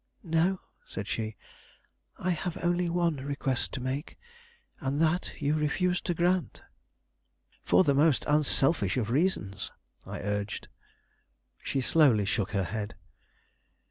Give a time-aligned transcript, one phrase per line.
[0.23, 1.35] "No," said she;
[2.17, 4.17] "I have only one request to make,
[4.79, 6.63] and that you refuse to grant."
[7.63, 9.71] "For the most unselfish of reasons,"
[10.03, 10.69] I urged.
[11.61, 12.95] She slowly shook her head.